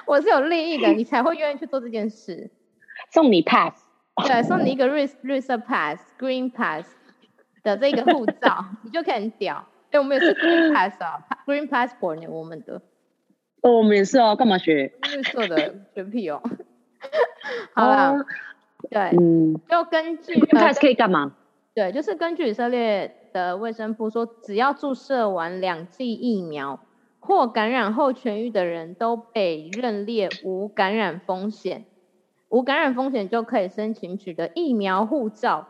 [0.07, 2.51] 我是有利益的，你才会愿意去做这件事。
[3.11, 3.75] 送你 pass，
[4.27, 6.87] 对，送你一个绿绿色 pass，green pass
[7.62, 9.67] 的这个护照， 你就可以很屌。
[9.91, 12.81] 哎，我们也是 green pass 啊，green passport 呢，我们的。
[13.62, 14.93] 哦，我们也是哦，干嘛学？
[15.15, 16.41] 绿色的 学屁哦。
[17.75, 18.27] 好了，哦，
[18.91, 21.35] 对，嗯，就根据 green pass 可以干嘛？
[21.75, 26.81] 对，就是根据以色列的卫生部说，只要注射完两剂疫苗
[27.27, 31.85] 或感染后痊愈的人都被认列无感染风险，
[32.49, 35.67] 无感染风险就可以申请取得疫苗护照。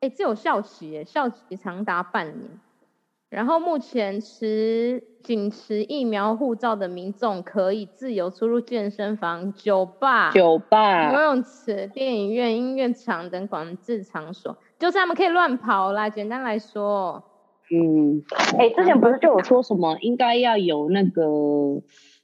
[0.00, 2.60] 哎，这有效期耶，效期长达半年。
[3.28, 16.08] 然后目前持仅持疫苗护照的民众可以自由出入健身房、酒吧、酒吧、游泳池、电影院、音乐场等管制场所，就是他们可以乱跑啦。
[16.08, 17.24] 简单来说，
[17.70, 18.22] 嗯，
[18.58, 21.22] 哎、欸，之前不是就有说什么应该要有那个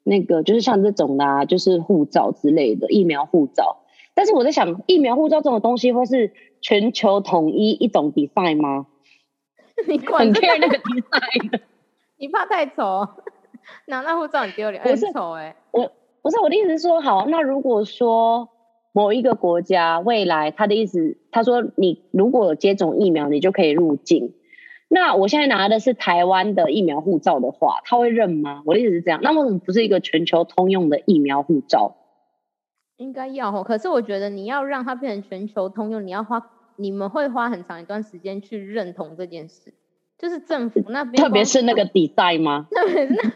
[0.04, 3.78] 那个，就是像这种的、啊，就是护照之类的疫苗护照。
[4.14, 8.86] 但是我在想，疫苗护照这种东西会是全球统一一种 design 吗？
[9.88, 11.60] 你管很 care 那个 design
[12.18, 13.08] 你怕太丑？
[13.86, 15.56] 拿那护照很丢脸，很丑哎。
[15.72, 18.50] 我不是我的意思是说，好，那如果说
[18.92, 24.34] 某一个国家未来他的意思，他说你如果有接种疫苗，你就可以入境。
[24.94, 28.62] 那我现在拿的是台湾的疫苗护照的话，他会认吗？
[28.66, 29.20] 我的意思是这样。
[29.22, 31.96] 那为什么不是一个全球通用的疫苗护照？
[32.98, 33.64] 应该要哦。
[33.64, 39.72] 可是我觉得你要让它变成全球通用，你要花，你们会花很长一段时间去认同这件事。
[40.18, 42.66] 就是政府那边，特别是那个 design 吗？
[42.70, 43.30] 特别是，特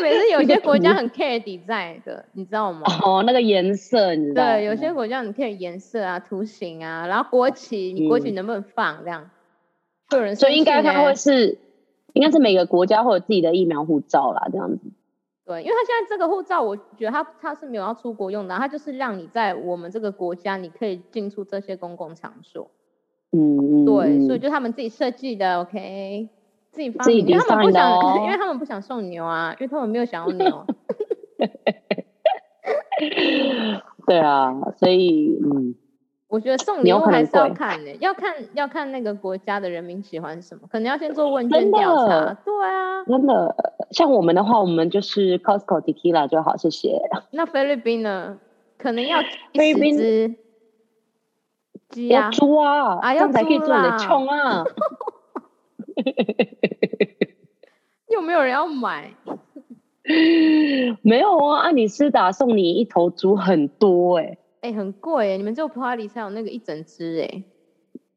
[0.00, 2.86] 别是有些国家很 care design 的，你知道吗？
[3.04, 4.54] 哦，那个颜色，你知道？
[4.54, 9.28] 对，有些国家很 care 颜色啊、图形啊，然后国旗，你国旗能不能放这样？
[10.10, 11.58] 嗯个人，所以应该他会是，
[12.12, 14.90] 应该是每个国家会有自己的疫苗护照啦，这样子。
[15.46, 22.70] 对，因为他现在这个护照，我觉得他他是没有要出国用的，他就是让你在我们这个国家，你可以进出这些公共场所。
[23.32, 26.28] 嗯，对，所以就他们自己设计的，OK，
[26.70, 30.66] 自己发明，因为他们不想，因为他们不想送牛啊，因为他们没有想要牛。
[34.06, 35.74] 对啊，所以嗯。
[36.30, 42.32] 我觉得送礼物还是要看的，要看要看那个国家的人民喜欢什么，可能要先做问卷调查。
[42.44, 43.56] 对啊，真的，
[43.90, 47.02] 像我们的话，我们就是 Costco Tequila 就好，谢谢。
[47.32, 48.38] 那菲律宾呢？
[48.78, 49.18] 可能要
[49.52, 50.36] 菲律宾
[51.90, 54.64] 鸡啊，猪啊，啊，这样才可以做你的葱啊。
[58.08, 59.12] 又没有人要买？
[61.02, 64.38] 没有啊，按你施打送你一头猪，很多哎、欸。
[64.60, 65.36] 哎、欸，很贵哎！
[65.36, 67.44] 你们只有 party 才有那个一整只哎。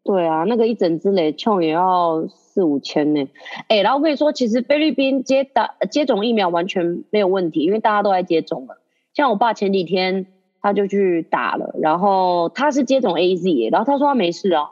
[0.03, 3.29] 对啊，那个一整只雷，冲也要四五千呢。
[3.69, 8.81] 哎，然后我跟你说，其实菲律宾接打接种疫苗完全没有问题，因为大家都在接种了。
[9.13, 10.25] 像我爸前几天
[10.61, 14.71] 他就去打了，然后他是接种 AZ，然后他说他没事啊。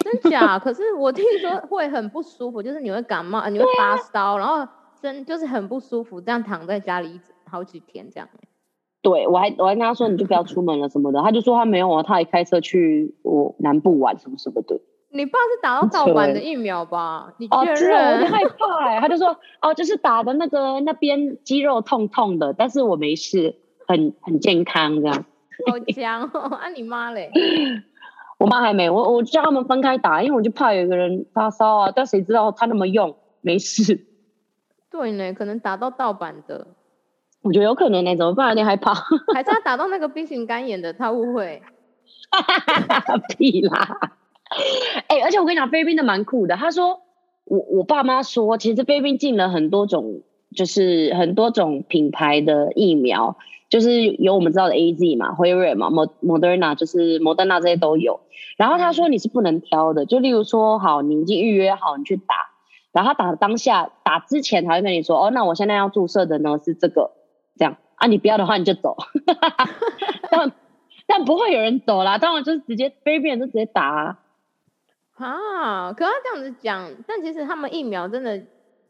[0.00, 0.58] 真假？
[0.64, 4.66] 可是我听说会很不舒服，就是你会感冒，你会发烧，然后
[5.02, 8.26] 真就是很不舒服，这样躺在家里好几天这样。
[9.04, 14.80] 对，我还我还跟他说，你就不要出门了什么的，他就说他没有啊，他还开车去我南部玩什么什么的。
[15.10, 17.34] 你爸是打到盗版的疫苗吧？
[17.36, 18.14] 你确认？
[18.14, 23.54] 哦，我就害怕哎、欸，他就说哦，就是打的那个那边肌肉痛痛的，但是我没事，
[23.86, 25.24] 很很健康这样。
[25.68, 26.56] 好强哦！
[26.56, 27.30] 啊，你妈嘞？
[28.40, 34.06] 我妈还没，我我叫他们分开打，因为我就怕有一个人发烧啊，但谁知道他那么用没事。
[34.90, 36.66] 对呢，可能打到盗版的。
[37.44, 38.48] 我觉得有可能呢、欸，怎么办？
[38.48, 38.94] 有点害怕。
[39.34, 41.62] 还是他打到那个 B 型肝炎的，他误会。
[43.36, 43.98] 屁啦！
[45.08, 46.56] 哎、欸，而且我跟你讲，菲律宾的蛮酷的。
[46.56, 47.02] 他说，
[47.44, 50.22] 我我爸妈说，其实菲律宾进了很多种，
[50.56, 53.36] 就是很多种品牌的疫苗，
[53.68, 58.20] 就是有我们知道的 AZ 嘛、辉瑞嘛、莫莫德纳，就是莫德纳这些都有。
[58.56, 62.34] 然后他说你是不能挑的，就例如说，好，你已经预约好，你去打，
[62.92, 67.12] 然后他打当下打之前，他会跟你说，哦，那我现在要注射的呢是这个。
[67.56, 68.96] 这样啊，你不要的话你就走，
[70.30, 70.52] 但
[71.06, 74.18] 但不会有人走啦，当然就是直接飞遍就直接打啊。
[75.14, 78.42] 啊，可他这样子讲，但其实他们疫苗真的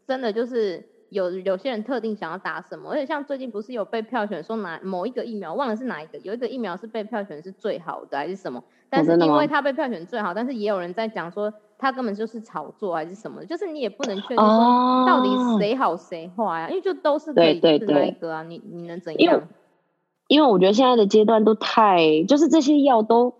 [0.06, 11.52] 真的就是有有些人特定想要打什么，而且像最近不是有被票选说哪某一个疫苗，忘了是哪一个，有一个疫苗是被票选是最好的还是什么，但是因为他被票选最好，但是也有人在讲说。
[11.78, 19.20] 他根本就是炒作还是什么，就是你也不能确定说到底谁好谁坏呀，因为就都是可以是那一个啊，你你能怎样？
[19.20, 19.46] 因为
[20.28, 23.34] 因为我觉得现在的阶段都太，就是这些药都，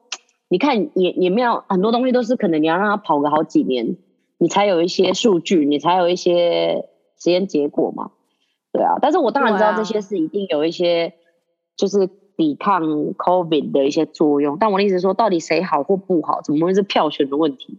[0.49, 3.97] 你看也也没有很多东西都是可能你要让它跑个好几年，
[4.39, 8.11] 你才有一些数据，你才有一些实验结果嘛，
[8.73, 8.97] 对啊。
[9.01, 11.15] 但是我当然知道这些是一定有一些
[11.77, 12.83] 就是抵抗
[13.15, 17.79] COVID 的一些作用，但我的意思是说，到底谁好或不好，怎么会是票选的问题？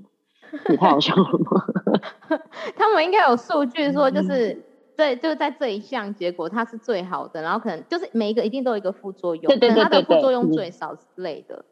[0.69, 2.39] 你太好笑了吗？
[2.75, 4.63] 他们应该有数据说，就是
[4.97, 11.65] 对就是在这一项结果它是最好的，然后可能就是每一个一定都有一个副作用，对对对，它的副作用最少之类的。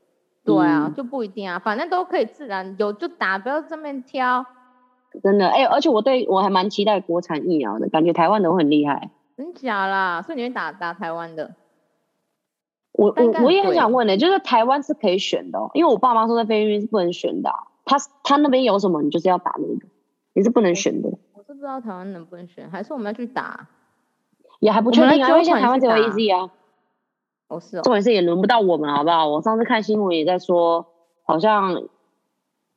[0.46, 4.46] 对啊，就不一定啊，反正都可以自然有就打，不要这么挑。
[5.24, 9.12] 真的，哎、欸，而且我对我还蛮期待国产疫苗的，感觉台湾的都很厉害。
[9.38, 10.22] 真假啦？
[10.22, 11.56] 所以你会打打台湾的？
[12.92, 17.56] 我我我也很想问呢、欸，就是台湾是可以选的、喔，因为我爸妈说在菲律宾是不能选的、啊。
[17.86, 19.88] 他他那边有什么，你就是要打那个，
[20.34, 21.10] 你是不能选的。
[21.34, 23.68] 我是不知道台湾能不能选，还是我们要去打？
[24.60, 26.52] 也还不确定啊，因为现在台湾只有 AZ 啊。
[27.50, 27.82] 哦，是哦。
[27.82, 29.28] 重点是也轮不到我们，好不好？
[29.28, 30.88] 我上次看新闻也在说，
[31.24, 31.84] 好像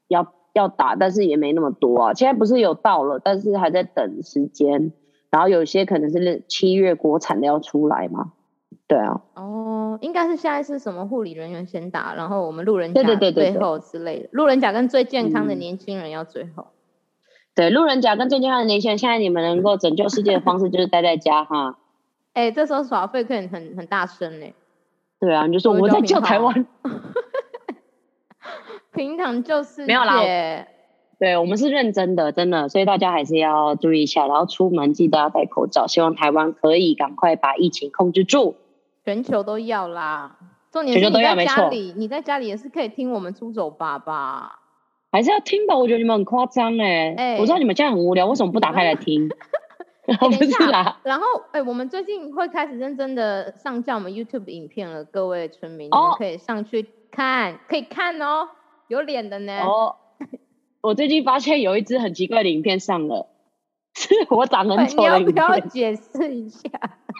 [0.08, 2.14] 要要打，但是也没那么多啊。
[2.14, 4.92] 现在不是有到了，但是还在等时间。
[5.30, 8.32] 然后有些可能是七月国产的要出来嘛。
[8.88, 9.20] 对啊。
[9.34, 14.28] 哦，应该是现在是什么护理人员先打，然后我们路人甲最后之类的。
[14.32, 16.62] 路人甲跟最健康的年轻人要最后。
[16.62, 16.72] 嗯、
[17.54, 21.78] 对，路人甲跟最健康的年轻人，现在你们能够拯救世界的方式就是待在家哈。
[22.34, 24.46] 哎、欸，这时候耍费可以很很大声呢。
[25.18, 26.66] 对啊，你就说我在救台湾。
[28.92, 30.22] 平常就是没有啦，
[31.18, 35.86] 对，我们是认真的，真的，所以大家还是要注意一下，然后出门记得要戴口罩。
[35.86, 38.56] 希望台湾可以赶快把疫情控制住，
[39.06, 40.36] 全球都要啦。
[40.72, 44.58] 重点是你在家里，你在家里也是可以听我们出走吧吧，
[45.12, 45.76] 还是要听吧？
[45.76, 49.28] 我觉得你们很夸张哎，欸、我知道你们现在很无聊，为什么不打开来听？
[50.18, 58.48] 不是啦，然后哎、欸，我们最近会开始认真的上架我们 YouTube 影片了，各位村民，你们可以上去看，可以看哦。
[58.88, 59.60] 有脸的呢？
[59.60, 59.94] 哦，
[60.80, 63.28] 我最近发现有一支很奇怪的影片上了，
[63.96, 65.02] 是 我长很丑的。
[65.02, 66.68] 你要不要解释一下？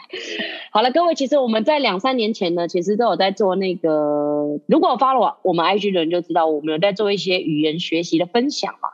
[0.71, 8.89] 好了，各位，其实我们在两三年前呢，其实都有在做那个，如果 follow 我们 IG 的人就知道，我们有在做一些语言学习的分享嘛。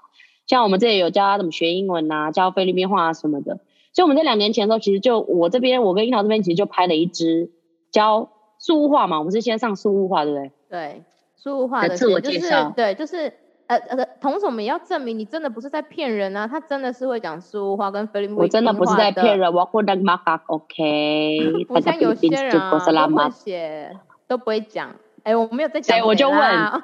[0.48, 3.60] 像我们这里有教他怎么学英文啊，教菲律宾话啊什么的。
[3.92, 7.52] 所以我们在两年前的时候，其实就我这边，我跟樱桃这边其实就拍了一支
[7.92, 8.30] 教
[8.60, 9.20] 苏话嘛。
[9.20, 10.52] 我们是先上苏话，对不对？
[10.70, 11.04] 对。
[11.36, 13.34] 输入化的，的自我介绍，就是，对，就是
[13.78, 18.44] 呃呃，同时我们也要证明你真的不是在骗人啊，他真的是会讲苏武话跟菲律宾话。
[18.44, 21.40] 我真的不是在骗人，我会讲马卡，OK。
[21.68, 23.98] 不像有些人啊，都不会写，
[24.28, 24.96] 都不会讲。
[25.24, 25.98] 哎，我没有在讲。
[25.98, 26.40] 哎，我就问。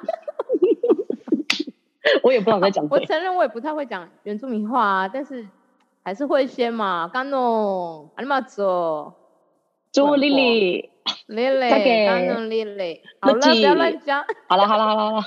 [2.24, 2.86] 我也不知道在讲。
[2.90, 5.46] 我承认我也不太会讲原住民话啊，但是
[6.02, 7.08] 还是会些嘛。
[7.08, 9.14] 干诺，阿里玛佐，
[9.92, 10.90] 朱丽丽。
[11.28, 14.22] Lily，刚刚 Lily，好了，不要乱讲。
[14.48, 15.22] 好了，好了，好了，好了，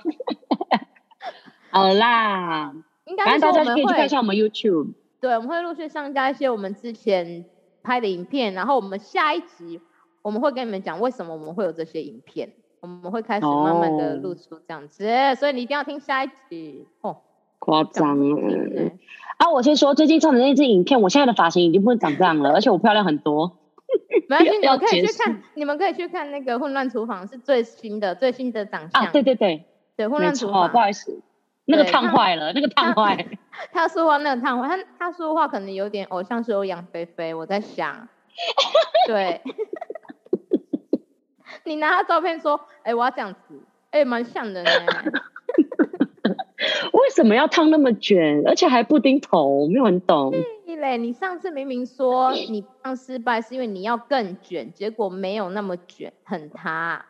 [1.73, 2.73] 好啦。
[3.05, 4.93] 应该是大家可以去看一下我们 YouTube。
[5.19, 7.45] 对，我们会陆续上架一些我们之前
[7.83, 9.81] 拍的影片，然后我们下一集
[10.21, 17.17] 我们会跟你们讲为什么我们会有这些影片，我们会开始慢慢的露出这样子，哦、所以你一定要听下一集哦。
[17.59, 18.91] 夸张了。
[19.37, 23.57] 啊，我先说，最近上的那支影片，我现在的发型已经不会长这样了，而且我漂亮很多。
[24.27, 29.03] 没关系， 你们可以去看，你们可以去看那个《混乱厨房》，是最新的最新的长相。
[29.03, 29.65] 啊，对对对，
[29.95, 30.67] 对《混乱厨房》。
[30.71, 31.21] 不好意思，
[31.65, 33.25] 那个烫坏了，那个烫坏。
[33.71, 38.07] 他说话那个烫坏，他他说话可能有点偶像是欧阳菲菲，我在想。
[39.07, 39.41] 对。
[41.65, 43.61] 你拿他照片说，哎，我要这样子，
[43.91, 44.69] 哎，蛮像的呢。
[46.93, 49.61] 为什么要烫那么卷，而且还不丁头？
[49.61, 50.33] 我没有很懂。
[50.65, 57.05] 嘞，你上次明明说你烫失败是因为你要更卷，结果没有那么卷，很塌。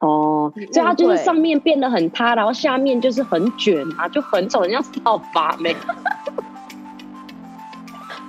[0.00, 5.74] 哦，所以它就是上面变得很塌，然后下面就是很卷啊，就很丑，很像扫把妹。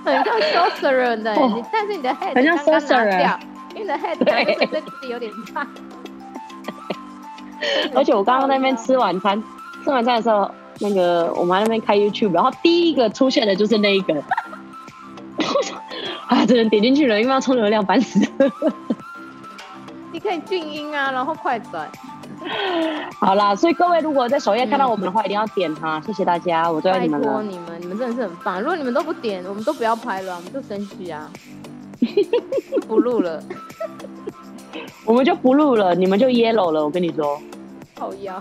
[0.05, 3.37] 很像 sorcerer 的，你但是你的 head 很像 sorcerer，
[3.75, 4.65] 因为你的 head 刚刚这
[5.07, 5.67] 里有点差。
[7.93, 9.43] 而且我刚刚那边吃晚餐，
[9.83, 10.49] 吃晚餐的时候。
[10.83, 14.15] 那个我们在那边开 YouTube，然后第一个出现的就是那一个，
[16.25, 18.51] 啊，这人点进去了，因为要充流量，烦死了。
[20.21, 21.89] 你可以静音啊，然后快转。
[23.19, 27.27] 好啦，所以各位如果在首页看到我们的话，嗯、一定要点它，谢谢大家，我最爱你们了。
[27.27, 28.59] 拜托你们，你们真的是很棒。
[28.59, 31.29] 如果你们都不点，我们都不要拍了，我们就生气啊，
[32.87, 33.41] 不录了。
[35.05, 37.41] 我们就不录了，你们就 yellow 了，我跟你说。
[37.97, 38.37] 好呀。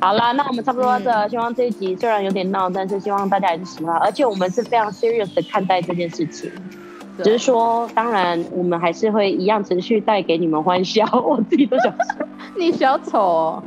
[0.00, 1.10] 好啦，那我们差不多到这。
[1.10, 3.94] 嗯、希望这一集虽然有点闹，但是希望大家还是喜欢。
[3.96, 6.87] 而且我们是非常 serious 的看待这件事情，对
[7.24, 11.04] 只是说，当然我们还是会一样持续带给你们欢笑。
[11.20, 12.26] 我自己都想说，
[12.58, 13.62] 你小丑、哦，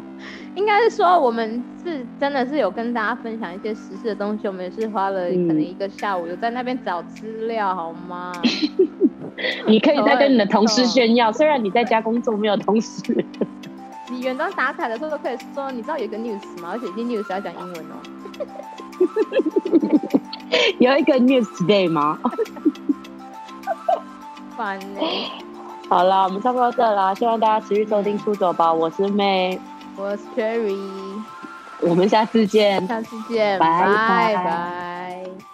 [0.55, 4.47] 应该是说我们是真的是有跟大家分享一些时事的东西。
[4.47, 8.31] 我们也是花了可能一个下午，有在那边找资料，好吗？
[9.65, 13.25] 你可以再跟你的同事炫耀，虽然你在家工作没有同事。
[14.11, 16.71] 你远端打卡的时候都可以说，你知道有一个 news 吗？
[16.71, 17.95] 而且这 news 要讲英文哦。
[20.79, 22.19] 有一个 news today 吗？
[24.61, 25.31] 烦呢、欸。
[25.89, 28.71] 好啦，我们差不多到这啦，希望大家持续收听出走吧。
[28.71, 29.57] 我是 May，
[29.97, 30.77] 我是 Cherry，
[31.81, 32.85] 我们下次见。
[32.87, 34.35] 下次见，拜拜。
[34.35, 35.50] 拜拜。